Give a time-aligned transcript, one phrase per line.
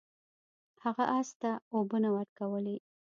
[0.83, 2.77] هغه اس ته اوبه نه ورکولې.